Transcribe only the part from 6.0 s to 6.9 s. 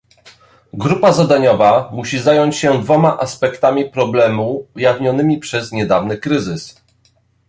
kryzys